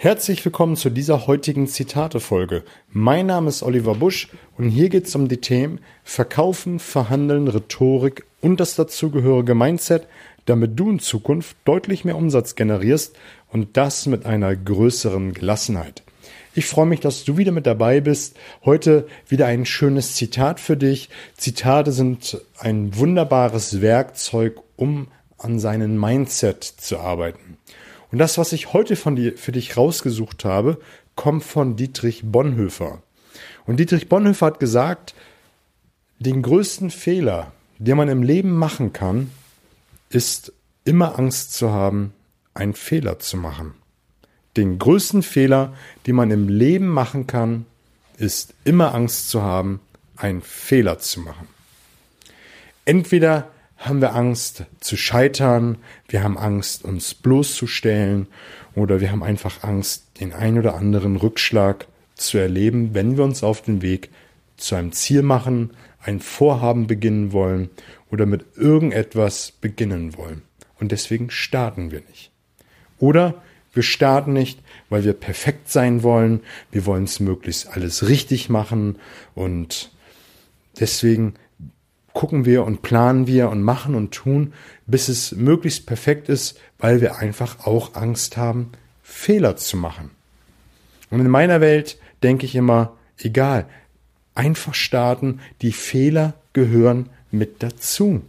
Herzlich 0.00 0.44
willkommen 0.44 0.76
zu 0.76 0.90
dieser 0.90 1.26
heutigen 1.26 1.66
Zitate-Folge. 1.66 2.62
Mein 2.88 3.26
Name 3.26 3.48
ist 3.48 3.64
Oliver 3.64 3.96
Busch 3.96 4.28
und 4.56 4.68
hier 4.68 4.90
geht 4.90 5.08
es 5.08 5.16
um 5.16 5.26
die 5.26 5.40
Themen 5.40 5.80
Verkaufen, 6.04 6.78
Verhandeln, 6.78 7.48
Rhetorik 7.48 8.24
und 8.40 8.60
das 8.60 8.76
dazugehörige 8.76 9.56
Mindset, 9.56 10.06
damit 10.46 10.78
du 10.78 10.88
in 10.88 11.00
Zukunft 11.00 11.56
deutlich 11.64 12.04
mehr 12.04 12.14
Umsatz 12.14 12.54
generierst 12.54 13.16
und 13.50 13.76
das 13.76 14.06
mit 14.06 14.24
einer 14.24 14.54
größeren 14.54 15.34
Gelassenheit. 15.34 16.04
Ich 16.54 16.66
freue 16.66 16.86
mich, 16.86 17.00
dass 17.00 17.24
du 17.24 17.36
wieder 17.36 17.50
mit 17.50 17.66
dabei 17.66 18.00
bist. 18.00 18.36
Heute 18.64 19.08
wieder 19.26 19.46
ein 19.46 19.66
schönes 19.66 20.14
Zitat 20.14 20.60
für 20.60 20.76
dich. 20.76 21.08
Zitate 21.36 21.90
sind 21.90 22.40
ein 22.60 22.96
wunderbares 22.96 23.80
Werkzeug, 23.80 24.60
um 24.76 25.08
an 25.38 25.58
seinem 25.58 25.98
Mindset 25.98 26.62
zu 26.62 27.00
arbeiten. 27.00 27.58
Und 28.10 28.18
das, 28.18 28.38
was 28.38 28.52
ich 28.52 28.72
heute 28.72 28.96
von 28.96 29.16
dir, 29.16 29.36
für 29.36 29.52
dich 29.52 29.76
rausgesucht 29.76 30.44
habe, 30.44 30.80
kommt 31.14 31.44
von 31.44 31.76
Dietrich 31.76 32.22
Bonhoeffer. 32.24 33.02
Und 33.66 33.78
Dietrich 33.78 34.08
Bonhoeffer 34.08 34.46
hat 34.46 34.60
gesagt, 34.60 35.14
den 36.18 36.42
größten 36.42 36.90
Fehler, 36.90 37.52
den 37.78 37.96
man 37.96 38.08
im 38.08 38.22
Leben 38.22 38.52
machen 38.52 38.92
kann, 38.92 39.30
ist 40.10 40.52
immer 40.84 41.18
Angst 41.18 41.54
zu 41.54 41.70
haben, 41.70 42.12
einen 42.54 42.74
Fehler 42.74 43.18
zu 43.18 43.36
machen. 43.36 43.74
Den 44.56 44.78
größten 44.78 45.22
Fehler, 45.22 45.74
den 46.06 46.16
man 46.16 46.30
im 46.30 46.48
Leben 46.48 46.88
machen 46.88 47.26
kann, 47.26 47.66
ist 48.16 48.54
immer 48.64 48.94
Angst 48.94 49.28
zu 49.28 49.42
haben, 49.42 49.80
einen 50.16 50.42
Fehler 50.42 50.98
zu 50.98 51.20
machen. 51.20 51.46
Entweder 52.84 53.50
haben 53.78 54.00
wir 54.00 54.14
Angst 54.14 54.64
zu 54.80 54.96
scheitern, 54.96 55.78
wir 56.08 56.22
haben 56.22 56.36
Angst, 56.36 56.84
uns 56.84 57.14
bloßzustellen 57.14 58.26
oder 58.74 59.00
wir 59.00 59.10
haben 59.10 59.22
einfach 59.22 59.62
Angst, 59.62 60.20
den 60.20 60.32
ein 60.32 60.58
oder 60.58 60.74
anderen 60.74 61.16
Rückschlag 61.16 61.86
zu 62.14 62.38
erleben, 62.38 62.92
wenn 62.92 63.16
wir 63.16 63.24
uns 63.24 63.44
auf 63.44 63.62
den 63.62 63.80
Weg 63.80 64.10
zu 64.56 64.74
einem 64.74 64.92
Ziel 64.92 65.22
machen, 65.22 65.70
ein 66.00 66.20
Vorhaben 66.20 66.88
beginnen 66.88 67.32
wollen 67.32 67.70
oder 68.10 68.26
mit 68.26 68.44
irgendetwas 68.56 69.52
beginnen 69.52 70.16
wollen. 70.16 70.42
Und 70.80 70.92
deswegen 70.92 71.30
starten 71.30 71.90
wir 71.90 72.00
nicht. 72.08 72.30
Oder 72.98 73.42
wir 73.72 73.82
starten 73.84 74.32
nicht, 74.32 74.60
weil 74.88 75.04
wir 75.04 75.12
perfekt 75.12 75.70
sein 75.70 76.02
wollen, 76.02 76.40
wir 76.72 76.86
wollen 76.86 77.04
es 77.04 77.20
möglichst 77.20 77.68
alles 77.68 78.08
richtig 78.08 78.48
machen 78.48 78.96
und 79.34 79.92
deswegen 80.80 81.34
gucken 82.18 82.44
wir 82.44 82.64
und 82.64 82.82
planen 82.82 83.28
wir 83.28 83.48
und 83.48 83.62
machen 83.62 83.94
und 83.94 84.10
tun, 84.10 84.52
bis 84.88 85.08
es 85.08 85.30
möglichst 85.30 85.86
perfekt 85.86 86.28
ist, 86.28 86.58
weil 86.80 87.00
wir 87.00 87.18
einfach 87.18 87.64
auch 87.64 87.94
Angst 87.94 88.36
haben, 88.36 88.72
Fehler 89.04 89.54
zu 89.54 89.76
machen. 89.76 90.10
Und 91.10 91.20
in 91.20 91.30
meiner 91.30 91.60
Welt 91.60 91.96
denke 92.24 92.44
ich 92.44 92.56
immer, 92.56 92.96
egal, 93.18 93.66
einfach 94.34 94.74
starten, 94.74 95.38
die 95.62 95.70
Fehler 95.70 96.34
gehören 96.54 97.08
mit 97.30 97.62
dazu. 97.62 98.22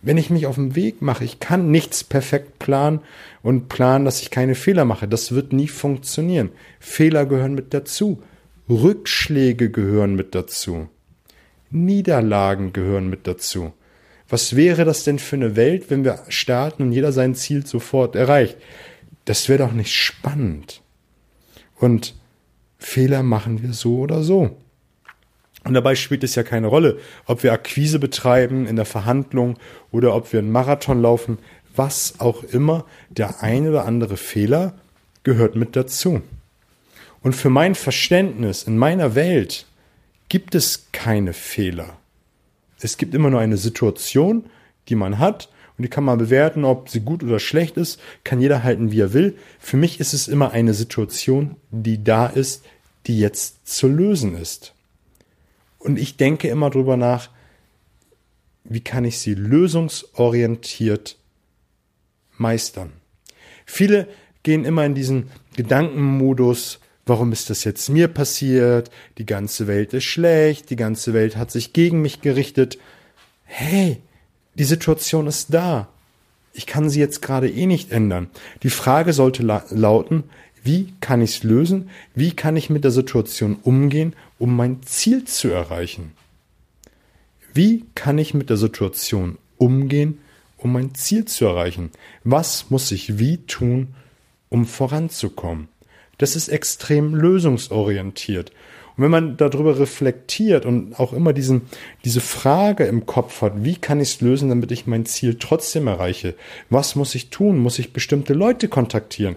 Wenn 0.00 0.16
ich 0.16 0.30
mich 0.30 0.46
auf 0.46 0.54
den 0.54 0.76
Weg 0.76 1.02
mache, 1.02 1.24
ich 1.24 1.40
kann 1.40 1.72
nichts 1.72 2.04
perfekt 2.04 2.60
planen 2.60 3.00
und 3.42 3.68
planen, 3.68 4.04
dass 4.04 4.22
ich 4.22 4.30
keine 4.30 4.54
Fehler 4.54 4.84
mache. 4.84 5.08
Das 5.08 5.32
wird 5.32 5.52
nie 5.52 5.66
funktionieren. 5.66 6.50
Fehler 6.78 7.26
gehören 7.26 7.56
mit 7.56 7.74
dazu. 7.74 8.22
Rückschläge 8.68 9.68
gehören 9.68 10.14
mit 10.14 10.36
dazu. 10.36 10.88
Niederlagen 11.74 12.72
gehören 12.72 13.10
mit 13.10 13.26
dazu. 13.26 13.72
Was 14.28 14.56
wäre 14.56 14.84
das 14.84 15.04
denn 15.04 15.18
für 15.18 15.36
eine 15.36 15.56
Welt, 15.56 15.90
wenn 15.90 16.04
wir 16.04 16.22
starten 16.28 16.84
und 16.84 16.92
jeder 16.92 17.12
sein 17.12 17.34
Ziel 17.34 17.66
sofort 17.66 18.16
erreicht? 18.16 18.56
Das 19.24 19.48
wäre 19.48 19.64
doch 19.64 19.72
nicht 19.72 19.92
spannend. 19.92 20.82
Und 21.76 22.14
Fehler 22.78 23.22
machen 23.22 23.62
wir 23.62 23.72
so 23.72 23.98
oder 23.98 24.22
so. 24.22 24.56
Und 25.64 25.74
dabei 25.74 25.94
spielt 25.94 26.22
es 26.22 26.34
ja 26.34 26.42
keine 26.42 26.68
Rolle, 26.68 26.98
ob 27.26 27.42
wir 27.42 27.52
Akquise 27.52 27.98
betreiben 27.98 28.66
in 28.66 28.76
der 28.76 28.84
Verhandlung 28.84 29.58
oder 29.90 30.14
ob 30.14 30.32
wir 30.32 30.40
einen 30.40 30.52
Marathon 30.52 31.00
laufen, 31.00 31.38
was 31.74 32.20
auch 32.20 32.44
immer, 32.44 32.84
der 33.08 33.42
ein 33.42 33.68
oder 33.68 33.84
andere 33.84 34.16
Fehler 34.16 34.74
gehört 35.24 35.56
mit 35.56 35.74
dazu. 35.74 36.22
Und 37.22 37.34
für 37.34 37.50
mein 37.50 37.74
Verständnis 37.74 38.62
in 38.62 38.76
meiner 38.76 39.14
Welt 39.14 39.66
gibt 40.28 40.54
es 40.54 40.86
keine 40.92 41.32
Fehler. 41.32 41.98
Es 42.80 42.96
gibt 42.96 43.14
immer 43.14 43.30
nur 43.30 43.40
eine 43.40 43.56
Situation, 43.56 44.44
die 44.88 44.94
man 44.94 45.18
hat 45.18 45.48
und 45.76 45.82
die 45.82 45.88
kann 45.88 46.04
man 46.04 46.18
bewerten, 46.18 46.64
ob 46.64 46.88
sie 46.88 47.00
gut 47.00 47.22
oder 47.22 47.40
schlecht 47.40 47.76
ist, 47.76 48.00
kann 48.22 48.40
jeder 48.40 48.62
halten, 48.62 48.92
wie 48.92 49.00
er 49.00 49.12
will. 49.12 49.36
Für 49.58 49.76
mich 49.76 50.00
ist 50.00 50.12
es 50.12 50.28
immer 50.28 50.52
eine 50.52 50.74
Situation, 50.74 51.56
die 51.70 52.04
da 52.04 52.26
ist, 52.26 52.64
die 53.06 53.18
jetzt 53.18 53.66
zu 53.66 53.88
lösen 53.88 54.36
ist. 54.36 54.72
Und 55.78 55.98
ich 55.98 56.16
denke 56.16 56.48
immer 56.48 56.70
drüber 56.70 56.96
nach, 56.96 57.28
wie 58.64 58.80
kann 58.80 59.04
ich 59.04 59.18
sie 59.18 59.34
lösungsorientiert 59.34 61.18
meistern. 62.38 62.92
Viele 63.66 64.08
gehen 64.42 64.64
immer 64.64 64.84
in 64.86 64.94
diesen 64.94 65.30
Gedankenmodus, 65.56 66.80
Warum 67.06 67.32
ist 67.32 67.50
das 67.50 67.64
jetzt 67.64 67.88
mir 67.90 68.08
passiert? 68.08 68.90
Die 69.18 69.26
ganze 69.26 69.66
Welt 69.66 69.92
ist 69.92 70.04
schlecht, 70.04 70.70
die 70.70 70.76
ganze 70.76 71.12
Welt 71.12 71.36
hat 71.36 71.50
sich 71.50 71.72
gegen 71.72 72.00
mich 72.00 72.22
gerichtet. 72.22 72.78
Hey, 73.44 74.00
die 74.54 74.64
Situation 74.64 75.26
ist 75.26 75.52
da. 75.52 75.88
Ich 76.54 76.66
kann 76.66 76.88
sie 76.88 77.00
jetzt 77.00 77.20
gerade 77.20 77.50
eh 77.50 77.66
nicht 77.66 77.90
ändern. 77.90 78.30
Die 78.62 78.70
Frage 78.70 79.12
sollte 79.12 79.42
la 79.42 79.64
lauten, 79.70 80.24
wie 80.62 80.94
kann 81.00 81.20
ich 81.20 81.36
es 81.36 81.42
lösen? 81.42 81.90
Wie 82.14 82.30
kann 82.30 82.56
ich 82.56 82.70
mit 82.70 82.84
der 82.84 82.90
Situation 82.90 83.58
umgehen, 83.62 84.14
um 84.38 84.56
mein 84.56 84.82
Ziel 84.82 85.24
zu 85.24 85.48
erreichen? 85.48 86.12
Wie 87.52 87.84
kann 87.94 88.16
ich 88.16 88.32
mit 88.32 88.48
der 88.48 88.56
Situation 88.56 89.36
umgehen, 89.58 90.20
um 90.56 90.72
mein 90.72 90.94
Ziel 90.94 91.26
zu 91.26 91.44
erreichen? 91.44 91.90
Was 92.22 92.70
muss 92.70 92.90
ich 92.92 93.18
wie 93.18 93.38
tun, 93.38 93.94
um 94.48 94.64
voranzukommen? 94.64 95.68
Das 96.18 96.36
ist 96.36 96.48
extrem 96.48 97.14
lösungsorientiert. 97.14 98.52
Und 98.96 99.02
wenn 99.02 99.10
man 99.10 99.36
darüber 99.36 99.78
reflektiert 99.78 100.64
und 100.64 100.98
auch 101.00 101.12
immer 101.12 101.32
diesen, 101.32 101.62
diese 102.04 102.20
Frage 102.20 102.84
im 102.84 103.06
Kopf 103.06 103.42
hat, 103.42 103.64
wie 103.64 103.74
kann 103.74 104.00
ich 104.00 104.14
es 104.14 104.20
lösen, 104.20 104.48
damit 104.50 104.70
ich 104.70 104.86
mein 104.86 105.04
Ziel 105.04 105.36
trotzdem 105.38 105.88
erreiche? 105.88 106.34
Was 106.70 106.94
muss 106.94 107.14
ich 107.16 107.30
tun? 107.30 107.58
Muss 107.58 107.80
ich 107.80 107.92
bestimmte 107.92 108.34
Leute 108.34 108.68
kontaktieren? 108.68 109.34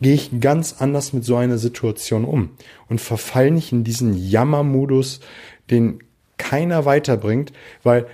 Gehe 0.00 0.14
ich 0.14 0.40
ganz 0.40 0.76
anders 0.78 1.12
mit 1.12 1.24
so 1.24 1.36
einer 1.36 1.58
Situation 1.58 2.24
um 2.24 2.50
und 2.88 3.00
verfall 3.00 3.50
nicht 3.50 3.72
in 3.72 3.84
diesen 3.84 4.14
Jammermodus, 4.14 5.20
den 5.70 6.00
keiner 6.38 6.84
weiterbringt, 6.84 7.52
weil 7.82 8.06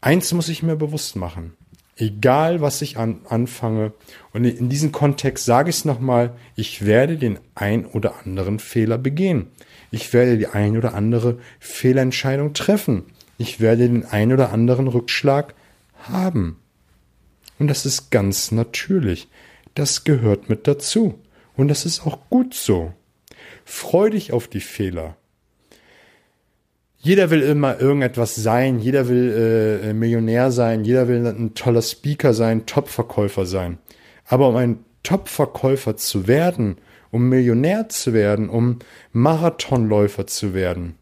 eins 0.00 0.32
muss 0.32 0.48
ich 0.48 0.62
mir 0.62 0.76
bewusst 0.76 1.16
machen. 1.16 1.54
Egal, 2.02 2.60
was 2.60 2.82
ich 2.82 2.96
an, 2.96 3.20
anfange. 3.28 3.92
Und 4.32 4.44
in 4.44 4.68
diesem 4.68 4.90
Kontext 4.90 5.44
sage 5.44 5.70
ich 5.70 5.76
es 5.76 5.84
nochmal, 5.84 6.34
ich 6.56 6.84
werde 6.84 7.16
den 7.16 7.38
ein 7.54 7.86
oder 7.86 8.16
anderen 8.24 8.58
Fehler 8.58 8.98
begehen. 8.98 9.52
Ich 9.92 10.12
werde 10.12 10.36
die 10.36 10.48
ein 10.48 10.76
oder 10.76 10.94
andere 10.94 11.38
Fehlentscheidung 11.60 12.54
treffen. 12.54 13.04
Ich 13.38 13.60
werde 13.60 13.88
den 13.88 14.04
ein 14.04 14.32
oder 14.32 14.52
anderen 14.52 14.88
Rückschlag 14.88 15.54
haben. 16.02 16.58
Und 17.60 17.68
das 17.68 17.86
ist 17.86 18.10
ganz 18.10 18.50
natürlich. 18.50 19.28
Das 19.76 20.02
gehört 20.02 20.48
mit 20.48 20.66
dazu. 20.66 21.20
Und 21.56 21.68
das 21.68 21.86
ist 21.86 22.04
auch 22.04 22.18
gut 22.30 22.52
so. 22.52 22.92
Freu 23.64 24.10
dich 24.10 24.32
auf 24.32 24.48
die 24.48 24.58
Fehler. 24.60 25.16
Jeder 27.04 27.30
will 27.30 27.42
immer 27.42 27.80
irgendetwas 27.80 28.36
sein, 28.36 28.78
jeder 28.78 29.08
will 29.08 29.32
äh, 29.32 29.90
äh, 29.90 29.92
Millionär 29.92 30.52
sein, 30.52 30.84
jeder 30.84 31.08
will 31.08 31.26
ein 31.26 31.52
toller 31.54 31.82
Speaker 31.82 32.32
sein, 32.32 32.64
Top-Verkäufer 32.64 33.44
sein. 33.44 33.78
Aber 34.26 34.48
um 34.48 34.54
ein 34.54 34.84
Top-Verkäufer 35.02 35.96
zu 35.96 36.28
werden, 36.28 36.76
um 37.10 37.28
Millionär 37.28 37.88
zu 37.88 38.12
werden, 38.12 38.48
um 38.48 38.78
Marathonläufer 39.10 40.28
zu 40.28 40.54
werden, 40.54 40.94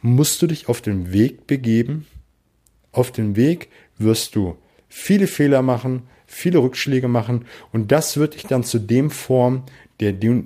musst 0.00 0.40
du 0.42 0.46
dich 0.46 0.68
auf 0.68 0.80
den 0.80 1.12
Weg 1.12 1.48
begeben. 1.48 2.06
Auf 2.92 3.10
den 3.10 3.34
Weg 3.34 3.68
wirst 3.98 4.36
du 4.36 4.56
viele 4.88 5.26
Fehler 5.26 5.62
machen, 5.62 6.04
viele 6.28 6.58
Rückschläge 6.58 7.08
machen 7.08 7.46
und 7.72 7.90
das 7.90 8.16
wird 8.16 8.34
dich 8.34 8.44
dann 8.44 8.62
zu 8.62 8.78
dem 8.78 9.10
formen, 9.10 9.64
der 9.98 10.12
du, 10.12 10.44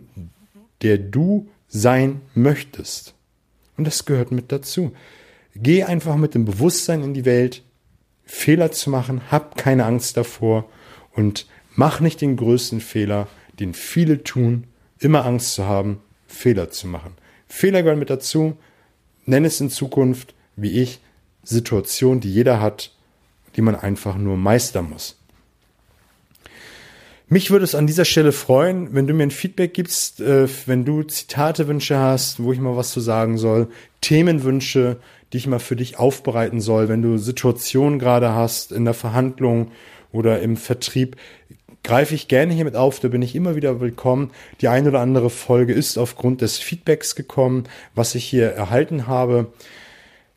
der 0.80 0.96
du 0.96 1.50
sein 1.68 2.22
möchtest. 2.34 3.14
Und 3.82 3.86
das 3.86 4.04
gehört 4.04 4.30
mit 4.30 4.52
dazu. 4.52 4.92
Geh 5.56 5.82
einfach 5.82 6.14
mit 6.14 6.36
dem 6.36 6.44
Bewusstsein 6.44 7.02
in 7.02 7.14
die 7.14 7.24
Welt, 7.24 7.64
Fehler 8.24 8.70
zu 8.70 8.90
machen, 8.90 9.22
hab 9.32 9.56
keine 9.56 9.86
Angst 9.86 10.16
davor 10.16 10.70
und 11.16 11.48
mach 11.74 11.98
nicht 11.98 12.20
den 12.20 12.36
größten 12.36 12.80
Fehler, 12.80 13.26
den 13.58 13.74
viele 13.74 14.22
tun, 14.22 14.68
immer 15.00 15.26
Angst 15.26 15.54
zu 15.54 15.66
haben, 15.66 16.00
Fehler 16.28 16.70
zu 16.70 16.86
machen. 16.86 17.14
Fehler 17.48 17.82
gehören 17.82 17.98
mit 17.98 18.08
dazu. 18.08 18.56
Nenn 19.26 19.44
es 19.44 19.60
in 19.60 19.68
Zukunft, 19.68 20.32
wie 20.54 20.80
ich, 20.80 21.00
Situationen, 21.42 22.20
die 22.20 22.32
jeder 22.32 22.60
hat, 22.60 22.94
die 23.56 23.62
man 23.62 23.74
einfach 23.74 24.16
nur 24.16 24.36
meistern 24.36 24.90
muss. 24.90 25.18
Mich 27.32 27.50
würde 27.50 27.64
es 27.64 27.74
an 27.74 27.86
dieser 27.86 28.04
Stelle 28.04 28.30
freuen, 28.30 28.92
wenn 28.92 29.06
du 29.06 29.14
mir 29.14 29.22
ein 29.22 29.30
Feedback 29.30 29.72
gibst, 29.72 30.20
äh, 30.20 30.46
wenn 30.66 30.84
du 30.84 31.02
Zitatewünsche 31.02 31.98
hast, 31.98 32.42
wo 32.42 32.52
ich 32.52 32.60
mal 32.60 32.76
was 32.76 32.92
zu 32.92 33.00
sagen 33.00 33.38
soll, 33.38 33.68
Themenwünsche, 34.02 34.98
die 35.32 35.38
ich 35.38 35.46
mal 35.46 35.58
für 35.58 35.74
dich 35.74 35.98
aufbereiten 35.98 36.60
soll, 36.60 36.90
wenn 36.90 37.00
du 37.00 37.16
Situationen 37.16 37.98
gerade 37.98 38.34
hast 38.34 38.70
in 38.70 38.84
der 38.84 38.92
Verhandlung 38.92 39.70
oder 40.12 40.42
im 40.42 40.58
Vertrieb, 40.58 41.16
greife 41.82 42.14
ich 42.14 42.28
gerne 42.28 42.52
hiermit 42.52 42.76
auf, 42.76 43.00
da 43.00 43.08
bin 43.08 43.22
ich 43.22 43.34
immer 43.34 43.56
wieder 43.56 43.80
willkommen. 43.80 44.30
Die 44.60 44.68
eine 44.68 44.90
oder 44.90 45.00
andere 45.00 45.30
Folge 45.30 45.72
ist 45.72 45.96
aufgrund 45.96 46.42
des 46.42 46.58
Feedbacks 46.58 47.14
gekommen, 47.14 47.64
was 47.94 48.14
ich 48.14 48.26
hier 48.26 48.50
erhalten 48.50 49.06
habe. 49.06 49.54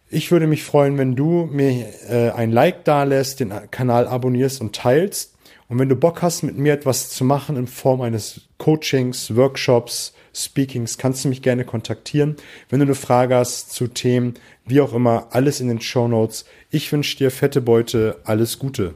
Ich 0.09 0.31
würde 0.31 0.47
mich 0.47 0.63
freuen, 0.63 0.97
wenn 0.97 1.17
du 1.17 1.49
mir 1.51 1.87
äh, 2.09 2.29
ein 2.29 2.53
Like 2.53 2.85
da 2.85 3.03
lässt, 3.03 3.41
den 3.41 3.51
Kanal 3.69 4.07
abonnierst 4.07 4.61
und 4.61 4.73
teilst. 4.73 5.34
Und 5.67 5.79
wenn 5.79 5.89
du 5.89 5.95
Bock 5.95 6.21
hast, 6.21 6.43
mit 6.43 6.57
mir 6.57 6.73
etwas 6.73 7.09
zu 7.09 7.23
machen 7.23 7.55
in 7.55 7.67
Form 7.67 8.01
eines 8.01 8.41
Coachings, 8.57 9.35
Workshops, 9.35 10.13
Speakings, 10.33 10.97
kannst 10.97 11.25
du 11.25 11.29
mich 11.29 11.41
gerne 11.41 11.65
kontaktieren. 11.65 12.35
Wenn 12.69 12.79
du 12.79 12.85
eine 12.85 12.95
Frage 12.95 13.35
hast 13.35 13.71
zu 13.71 13.87
Themen, 13.87 14.35
wie 14.65 14.81
auch 14.81 14.93
immer, 14.93 15.27
alles 15.31 15.61
in 15.61 15.67
den 15.67 15.81
Show 15.81 16.07
Notes. 16.07 16.45
Ich 16.69 16.91
wünsche 16.91 17.17
dir 17.17 17.31
fette 17.31 17.61
Beute, 17.61 18.19
alles 18.25 18.59
Gute. 18.59 18.95